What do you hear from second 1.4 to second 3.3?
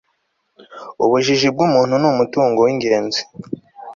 bw'umuntu ni umutungo w'ingenzi